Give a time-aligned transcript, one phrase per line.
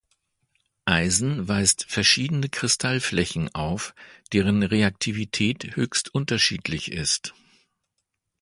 [0.85, 3.93] Eisen weist verschiedene Kristallflächen auf,
[4.33, 7.35] deren Reaktivität höchst unterschiedlich ist.